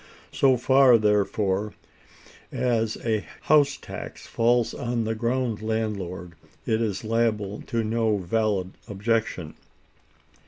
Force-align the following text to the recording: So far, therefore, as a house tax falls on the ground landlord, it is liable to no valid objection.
So 0.31 0.57
far, 0.57 0.97
therefore, 0.97 1.75
as 2.51 2.97
a 3.05 3.23
house 3.41 3.77
tax 3.77 4.25
falls 4.25 4.73
on 4.73 5.03
the 5.03 5.13
ground 5.13 5.61
landlord, 5.61 6.33
it 6.65 6.81
is 6.81 7.03
liable 7.03 7.61
to 7.67 7.83
no 7.83 8.17
valid 8.17 8.71
objection. 8.87 9.53